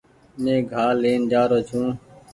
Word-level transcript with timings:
مينٚ 0.41 0.67
گھاه 0.71 0.93
لين 1.01 1.19
جآرو 1.31 1.59
ڇوٚنٚ 1.67 1.95